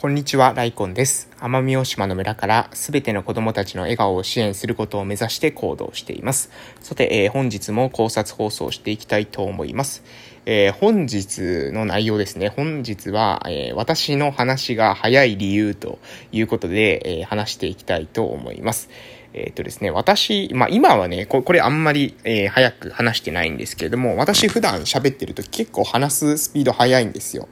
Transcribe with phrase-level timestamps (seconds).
[0.00, 1.28] こんにちは、ライコンです。
[1.40, 6.50] 奄美大島の村からすべての子供たちの笑顔を支援することを目指して行動しています。
[6.80, 10.02] さて、えー、本日も考察放送していきたいと思います。
[10.46, 12.48] えー、本日の内容ですね。
[12.48, 15.98] 本日は、えー、私の話が早い理由と
[16.32, 18.88] いうことで、え話していきたいと思います。
[19.34, 27.48] えっ、とですね、私、まあ、今はねこ、れあんまり、え早く話してないんですけれども、私普段喋ってると結構話すスピード速いんですよ。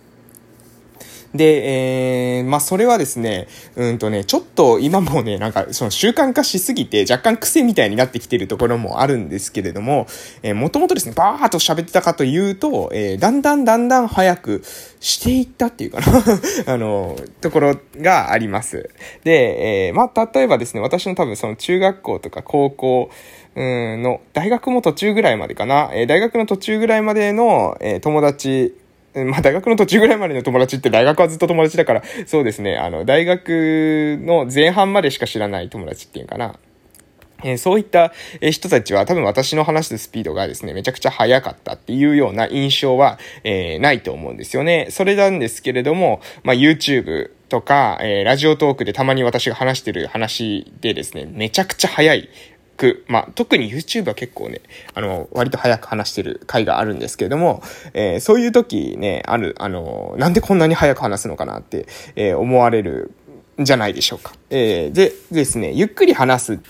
[1.35, 10.07] で、えー、まあ、それはですね、うんとね、ちょっと今もね、なんか、その習慣化しすぎて、若干癖みたいになってきてるところもあるんですけれども、
[10.43, 14.63] えー、もともとですね、バーっと喋ってたかというと、えー、だんだんだんだん早く
[15.01, 16.07] していったっていうかな
[16.73, 18.89] あの、ところがあります。
[19.25, 23.11] で、えー、まあ、例えばですね、私の多分その中学校とか高校、
[23.55, 28.75] うんの、大学も途中ぐらいまでかな、えー、大学の途中ぐらいまでの、えー、友達
[29.15, 36.59] まあ大学の途中ぐらいまでの友達って大学はずっと友達だから、そうですね、あの、大学の前半までしか知らない友達っていうかな。
[37.45, 44.89] えー、そういった人たちは多分私の話すスピードがですね、めちゃくちゃ速かったっていうような印象は、えー、ないと思うんですよね。
[44.91, 52.29] それなんですけれども、まあ YouTube とか、えー、ラジオトークでたまに私が話してる話でですね、めちゃくちゃ速い
[52.79, 54.63] く、まあ、特に YouTube は結構ね、
[54.95, 57.63] あの、割と早く話してる回があるんですけれども、
[57.93, 63.11] えー、そういう時ね、ある、あの、なんでこんなに早く話すのかなって、えー、思われる
[63.61, 64.33] んじゃないでしょうか。
[64.49, 66.61] えー、でですね、ゆっくり話す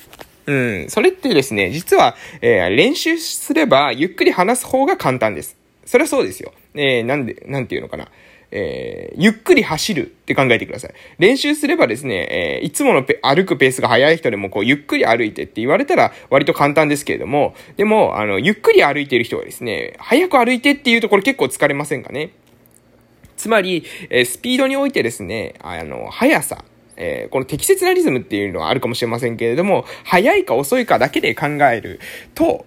[0.47, 0.86] うん。
[0.89, 5.56] それってですね、実は、え、練習すれば、ゆっくり話す方が簡単です。
[5.84, 6.55] それはそうですよ。
[6.75, 8.09] え、なんで、なんていうのかな。
[8.51, 10.95] えー、ゆっくり走るって考えてください。
[11.19, 22.31] 練習すればですね、えー、いつもの歩くペースが速い人でもこう、ゆっくり歩いてって言われたら割と簡単ですけれども、でも、あの、ゆっくり歩いている人はですね、早く歩いてっていうところ結構疲れませんかね？
[23.37, 26.65] つまり、えー、スピードにおいてですね、あの、速さ、
[26.97, 32.01] えー、この適切なリズムっていうのはあるかもしれませんけれども、速いか遅いかだけで考える
[32.35, 32.65] と、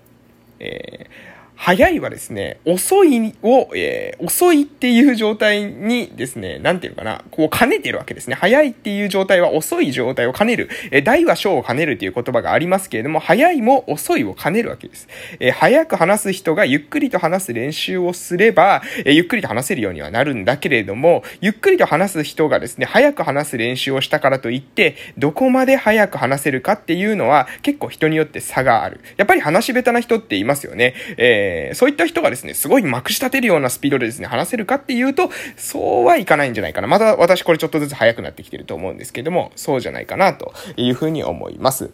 [0.59, 1.30] えー
[1.63, 8.35] 早いはですね、遅いを、えー、遅いっていう状態にですね、なんていうのかな、こう兼ねてるわけですね。
[8.35, 10.69] 早いっていう状態は遅い状態を兼ねる。
[10.89, 15.07] えー、大は小を兼ねるという言葉がありますけれども、早いも遅いを兼ねるわけです。
[15.39, 29.01] えー、早く話す人がゆっくりと話す練習をすれば、え、ゆっくりと話せるようにはなるんだけれども、ゆっくりと話す人がですね、早く話す練習をしたからといって、どこまで早く話せるかっていうのは結構人によって差がある。
[29.17, 30.95] やっぱり話し下手な人っていますよね。
[31.17, 36.87] ええー、そういった人がですね、すごいまくし立てるようなスピードでですね、話せるかっていうと、そうはいかないんじゃないかな。
[36.87, 41.91] また私これちょっとずつ速くなってきてると思うんですけども、そうじゃないかなというふうに思います。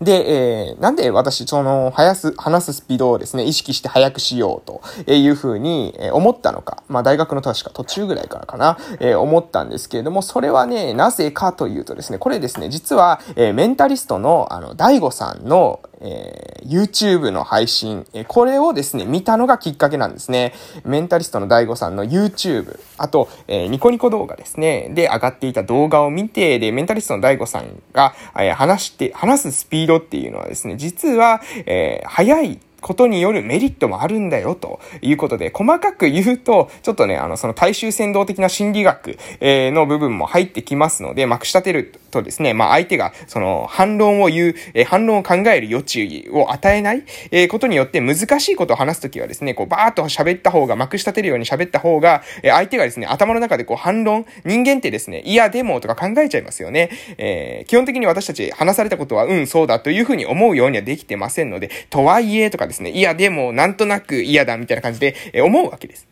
[0.00, 6.82] で、えー、なんで私、その、話す、話すスピードをですね、意識して速くしようというふうに思ったのか。
[6.88, 20.52] まあ、大学の確か途中ぐらいからかな、えー、思ったんですけれども、それはね、なぜかというとですね、これですね、実は、えー、メンタリストの、あの、大悟さんの、えー、YouTube の配信、えー、これをですね、見たのがきっかけなんですね。
[20.84, 56.90] メンタリストの DAIGO さんの YouTube、あと、えー、ニコニコ動画ですね、で上がっていた動画を見て、で、メンタリストの DAIGO さんが、えー、話して、話すスピードっていうのはですね、実は、えー、速いことによるメリットもあるんだよ、ということで、細かく言うと、ちょっとね、あの、その大衆先導的な心理学、えの部分も入ってきますので、まくし立てるとですね、まあ、相手が、その、反論を言う、え反論を考える余地を与えない、えことによって難しいことを話すときはですね、こう、バーっと喋った方が、まくし立てるように喋った方が、え相手がですね、頭の中でこう、反論、人間ってですね、いや、でも、とか考えちゃいますよね。
[57.18, 66.08] えー、基本的に私たち話されたことは、うん、そうだというふうに思うようにはできてませんので、とはいえ、とかですね、ですねいや、でも、なんとなく嫌だ、みたいな感じで、え思うわけです。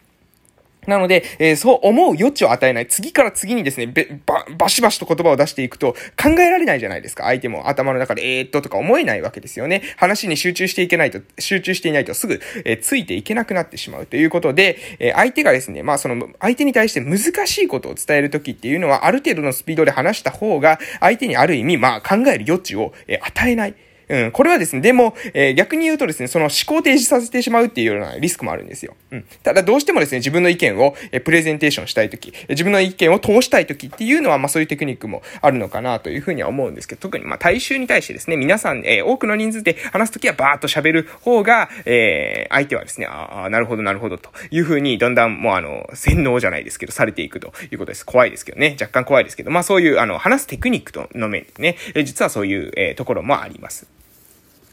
[0.86, 2.86] なので、えー、そう思う余地を与えない。
[2.86, 3.86] 次から次にですね、
[4.26, 7.24] ば、バシバシと言葉を出していくと考えられないじゃないですか。
[7.24, 9.82] 相手も頭の中で、えー、っととか思えないわけですよね。
[9.96, 23.74] 話に集中していけないと、集中していないとすぐ、えー、ついていけなくなってしまうということで、え、相手がですね、まあその、相手に対して難しいことを伝えるときっていうのは、ある程度のスピードで話した方が、相手にある意味、まあ考える余地を、え、与えない。
[24.10, 28.96] うん、これはですね、でも、えー、逆に言うとですね、その思考停止させてしまうっていうようなリスクもあるんですよ。
[29.12, 29.24] うん。
[29.44, 48.04] ただどうしてもですね、自分の意見を、えー、プレゼンテーションしたいとき、自分の意見を通したいときっていうのは、まあそういうテクニックもあるのかなというふうには思うんですけど、特にまあ大衆に対してですね、皆さん、えー、多くの人数で話すときはバーっと喋る方が、えー、相手はですね、ああ、なるほどなるほどというふうに、だんだんもうあの、洗脳じゃないですけど、されていくということです。
[48.04, 53.99] 怖いですけどね、若干怖いですけど、まあそういう、あの、話すテクニックとの面でね、実はそういう、えー、ところもあります。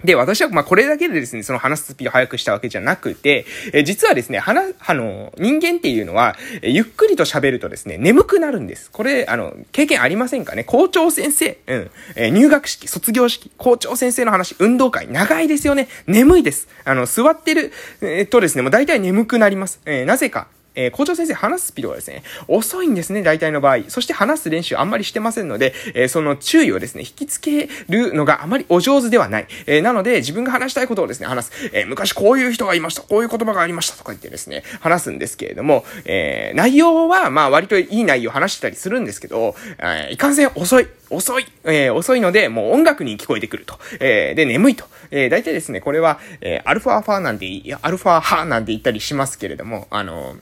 [0.03, 8.91] で、私は、ま、これだけでですね、その話すスピードを速くしたわけじゃなくて、え実はですね、話、あの、人間っていうのは、えゆっくりと喋るとですね、眠くなるんです。
[8.91, 10.63] これ、あの、経験ありませんかね？
[10.63, 15.87] 校長先生、うん、え入学式、卒業式、校長先生の話、運動会、長いですよね。
[16.05, 16.67] 眠いです。
[16.85, 17.71] あの、座ってる、
[18.01, 19.79] えっとですね、もう大体眠くなります。
[19.85, 20.47] えー、なぜか、
[20.77, 23.89] えー、校長先生話すスピードがですね、遅いんですね、大体の場合。
[23.89, 29.47] そして話す練習あんまりしてませんので、えー、その注意をですね、引きつけるのがあまりお上手ではない。
[29.65, 31.71] えー、なので、自分が話したいことをですね、話す。
[31.73, 33.01] え昔こういう人がいました。
[33.01, 40.87] こういう言葉がありましたとか言ってですね、話すんですけれども、え内容は、まあ割といい内容を話してたりするんですけど、えいかんせん遅い。
[41.09, 41.45] 遅い。
[41.63, 43.79] え遅いので、もう音楽に聞こえてくると。
[43.99, 44.85] えで、眠いと。
[45.09, 47.47] え大体ですね、これは、えアルファファなんて、
[47.81, 50.35] アルファ派なんて言ったりしますけれども、あの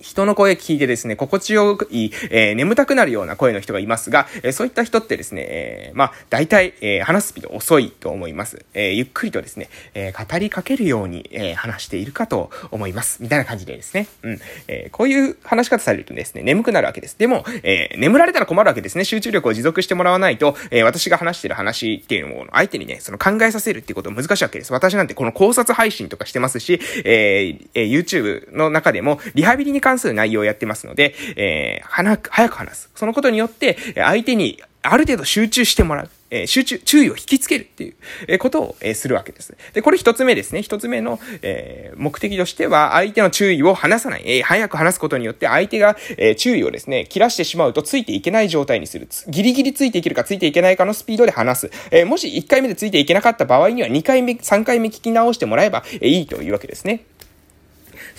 [0.00, 8.64] 人の声聞いてですね、心地よい、えー、眠たくなるような声の人がいますが、えー、そういった人ってですね、えー、まあ、大体、えー、話すスピード遅いと思います。
[8.74, 13.22] えー、ゆっくりとですね、えー、語りかけるように、えー、話しているかと思います。
[13.22, 14.06] みたいな感じでですね。
[14.22, 14.40] うん。
[14.68, 17.18] えー、こういう話し方されるとですね、眠くなるわけです。
[17.18, 19.04] でも、えー、眠られたら困るわけですね。
[19.04, 24.72] 集中力を持続してもらわないと、えー、私が話してる話っていうのを相手にね、その考えさせるっていうこと難しいわけです。
[24.72, 32.90] 私なんてこの考察配信とかしてますし、えー、えー、YouTube の中でもリハビリに関関する内容をやってますので、えー、早く、早く話す。
[32.94, 36.10] そのことによって、相手にある程度集中してもらう。
[36.32, 37.94] えー、集中、注意を引きつけるっていう、
[38.28, 39.56] えー、ことを、えー、するわけです。
[39.74, 40.62] で、これ一つ目ですね。
[40.62, 44.22] 一つ目の、え目的としては、相手の注意を離さない。
[44.24, 49.08] え早く話すことによって、相手が、え注意をですね、切らしてしまうとついていけない状態にする。
[49.26, 51.70] ギリギリついていけるかついていけないかのスピードで話す。
[51.90, 57.00] えもし1回目でついていけなかった場合には、2回目、3回目聞き直してもらえば、えいいというわけですね。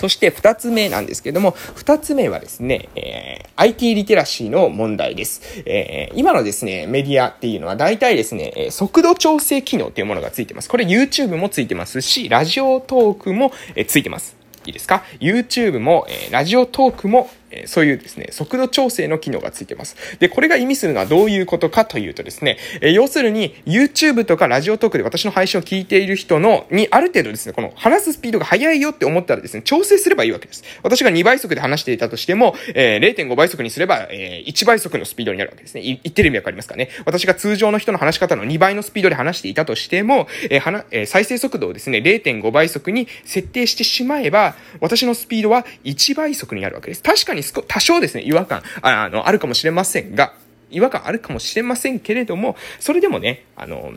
[0.01, 5.61] そして二つ目なんですけども、二つ目はですね、えー、IT リテラシーの問題です。
[5.67, 10.69] えー、今のですね、メディアっていうのは大体ですね、速度調整機能っていうものがついてます。
[10.69, 13.53] これ YouTube もついてますし、ラジオトークも、
[13.85, 14.35] ついてます。
[14.65, 19.95] いいですか ?YouTube も、えー、ラジオトークも、えそういうですね、速度調整の機能がついてます。
[20.19, 30.63] で、これが意味するのはどういうことかというとですね、え要するに YouTube とかラジオトークで私の配信を聞いている人の、にある程度ですね、この話すスピードが速いよって思ったらですね、調整すればいいわけです。
[30.83, 35.81] 私が2倍速で話していたとしても、えー、0.5倍速にすれば、えー、1倍速のスピードになるわけですね。
[35.81, 36.89] 言ってる意味わかりますかね？
[37.05, 47.03] 私が通常の人の話し方の2倍のスピードで話していたとしても、えー、はな、えー、再生速度をですね、0.5倍速に設定してしまえば、私のスピードは1倍速になるわけです。
[47.03, 50.33] 確かに多少ですね、違和感、あの、あるかもしれませんが、
[50.69, 53.93] 違和感あるかもしれませんけれども、それでもね、あの、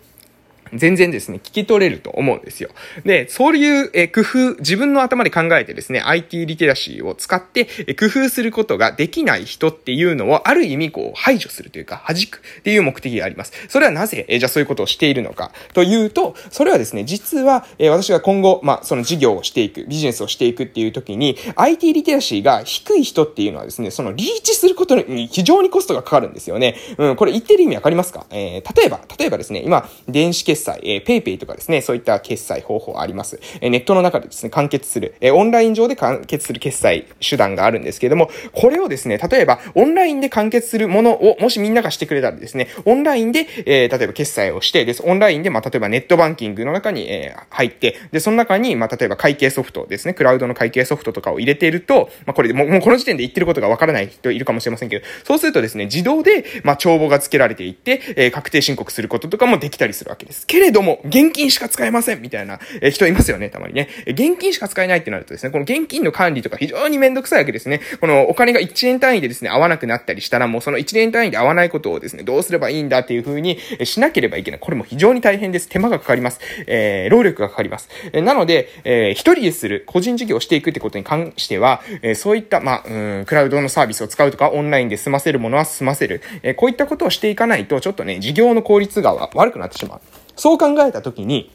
[0.72, 2.70] 全然ですね、聞き取れると思うんですよ。
[3.04, 13.52] で、そういう、え工夫、自分の頭で考えてですね、IT リテラシーを使って、え工夫することができない人っていうのを、ある意味こう、排除するというか、弾くっていう目的があります。
[13.68, 26.76] それはなぜ、えじゃあそういうことをしているのかというと、それはですね、実は、え私が今後、まあ、その事業をしていく、ビジネスをしていくっていう時に、IT リテラシーが低い人っていうのはですね、そのリーチすることに非常にコストがかかるんですよね。
[26.98, 28.26] うん、これ言ってる意味わかりますか？
[28.30, 33.40] えー、例えば、例えばですね、今、電子決済、えー、 PayPay とかですね、そういった決済方法あります。
[33.60, 45.02] えネットの中でですね、完結する、えオンライン上で完結する決済手段があるんですけれども、これをですね、例えば、オンラインで完結するものを、もしみんながしてくれたらですね、オンラインで、えー、例えば決済をして、です。
[45.04, 60.43] オンラインで、まあ、例えばネットバンキングの中に、えー、入って、で、その中に、まあ、例えば会計ソフトですね、クラウドの会計ソフトとかを入れていると、まあ、これでもう、もうこの時点で言ってることがわからない人いるかもしれませんけど、そうするとですね、自動で、まあ、帳簿が付けられていって、えー、確定申告することとかもできたりするわけです。
[60.46, 63.88] けれども、現金しか使えませんみたいな、え人いますよね、たまにね。
[64.06, 67.80] 現金しか使えないってなるとですね、この現金の管理とか非常にめんどくさいわけですね。
[68.00, 74.60] このお金が1円単位でですね、合わなくなったりしたら、もうその1円単位で合わないことをですね、どうすればいいんだっていう風にしなければいけない。
[74.60, 75.68] これも非常に大変です。
[75.68, 76.40] 手間がかかります。
[76.66, 77.88] えー、労力がかかります。
[78.12, 86.22] え、なので、えー、一人でする、個人事業をしていくってことに関しては、えー、そういった、まあ、うん、クラウドのサービスを使うとか、オンラインで済ませるものは済ませる。
[86.42, 90.00] えー、こういったことをしていかないと、ちょっとね、事業の効率が悪くなってしまう。
[90.36, 91.50] そう考えたときに、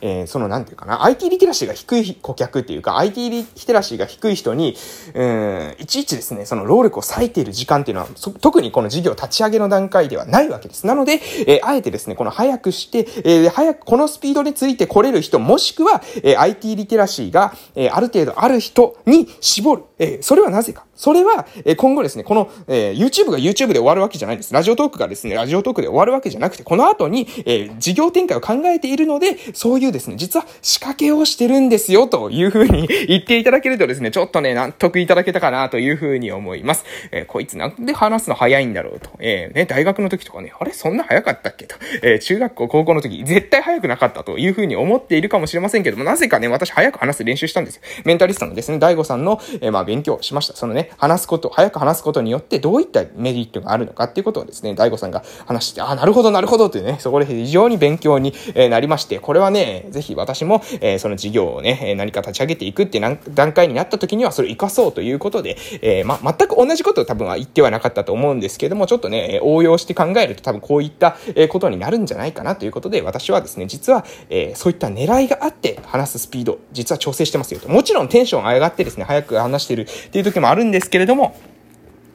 [0.00, 4.76] えー、その、なんていうかな、IT リテラシーが低い顧客っていうか、IT リテラシーが低い人に、
[5.14, 8.08] うん、いちいちですね、その労力を割いている時間っていうのは、
[8.40, 10.86] 特にこの事業立ち上げの段階ではないわけです。
[10.86, 19.82] なので、えー、あえてですね、この早くして、えー、早く、このスピードについて来れる人、もしくは、えー、IT リテラシーが、えー、ある程度ある人に絞る。
[19.98, 20.84] えー、それはなぜか。
[20.94, 24.52] それは、え今後ですね、この、え、YouTube が YouTube で終わるわけじゃないんです。
[24.52, 36.84] ラジオトークがですね、ラジオトークで終わるわけじゃなくて、この後に、え、事業展開を考えているので、そういうですね、実は仕掛けをしてるんですよ、というふうに言っていただけるとですね、ちょっとね、納得いただけたかな、というふうに思います。
[37.10, 39.10] え、こいつなんで話すの早いんだろうと。
[39.18, 41.76] え、ね、大学の時とかね、あれそんな早かったっけと。
[42.02, 47.82] え、中学校、高校の時、絶対早くなかったというふうに思っているかもしれませんけども、なぜかね、私早く話す練習したんですよ。
[48.04, 50.54] メンタリストのですね、大悟さんの、え、まあ、勉強しました。
[50.54, 58.34] そのね、話すこと、早く話すことによってどういったメリットがあるのかっていうことをですね、大悟さんが話して、ああ、なるほど、なるほどってね、そこで非常に勉強に
[58.70, 71.16] なりまして、これはね、ぜひ私も、えー、その事業をね、何か立ち上げていくっていう段階になった時にはそれを活かそうということで、えー、ま、全く同じことを多分は言ってはなかったと思うんですけども、ちょっとね、応用して考えると多分こういった
[71.48, 77.68] ことになるんじゃないかなということで、私はですね、実は、えー、そういった狙いがあって話すスピード、実は調整してますよと。
[77.68, 81.36] もちろんテンション上がってですね、早く話してるっていう時もあるんですけれども、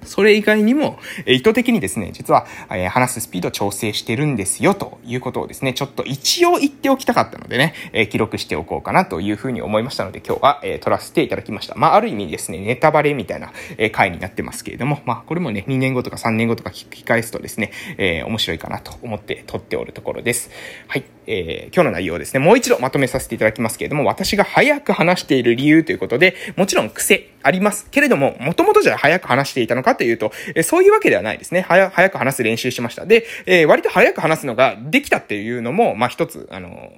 [0.07, 11.75] それ以外にも、え意図的にですね、実は、え話すスピード調整してるんですよ、ということをですね、ちょっと一応言っておきたかったのでね、え記録しておこうかなというふうに思いましたので、今日は、え撮らせていただきました。
[11.75, 20.49] まあ、ある意味ですね、ネタバレみたいな、え回になってますけれども、まあ、これもね、2年後とか3年後とか聞き返すとですね、えー、面白いかなと思って撮っておるところです。
[20.87, 21.03] はい。
[21.29, 31.61] えー、今日の内容をですね、もう一度まとめさせていただきますけれども、私が早く話している理由ということで、もちろん癖ありますけれども、もともとじゃ早く話していたのかというと、え、そういうわけではないですね。
[31.61, 33.05] 早、早く話す練習しました。
[33.05, 36.91] で、え、割と早く話すのができたっていうのも、まあ、一つ、あの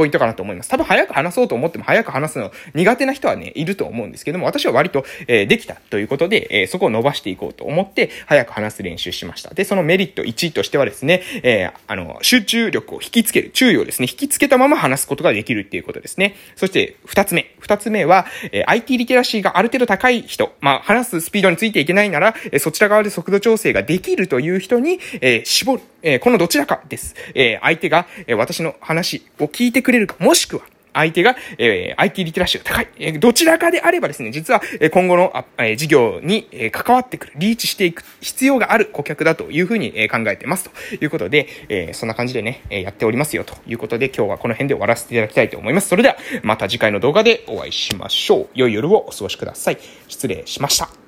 [0.00, 0.70] ポイントかなと思います。
[0.70, 9.52] 多分早く話そうと思っても早く話すの苦手な人はね、いると思うんですけども、私は割と、えー、できたということで、えー、そこを伸ばしていこうと思って、早く話す練習しました。
[9.52, 16.34] で、そのメリット1としてはですね、えー、あの、集中力を引きつける、注意をですね、引きつけたまま話すことができるっていうことですね。
[16.56, 17.54] そして、2つ目。
[17.60, 25.82] 2つ目は、えー、IT リテラシーがある程度高い人、まあ、話すスピードについていけないなら、えー、そちら側で速度調整ができるという人に、えー、絞る。
[26.02, 27.14] えー、このどちらかです。
[27.34, 32.88] えー、相手が、えー、私の話を聞いてくれくれるか、もしくは、相手が、えー、IT リテラシーが高い。
[32.98, 45.88] えー、どちらかであればですね、実は、えー、今後の、あえー、事業に、えー、関わってくる、リーチしていく必要がある顧客だというふうに、えー、考えてますということで、えー、そんな感じでね、えー、やっておりますよということで、今日はこの辺で終わらせていただきたいと思います。
[45.88, 48.48] それでは、また次回の動画でお会いしましょう。
[48.54, 49.78] 良い夜をお過ごしください。
[50.08, 50.99] 失礼しました。